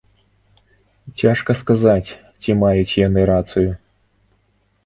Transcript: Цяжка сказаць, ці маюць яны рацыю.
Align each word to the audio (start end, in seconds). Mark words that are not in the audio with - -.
Цяжка 1.19 1.51
сказаць, 1.61 2.09
ці 2.41 2.57
маюць 2.65 2.97
яны 3.07 3.21
рацыю. 3.33 3.71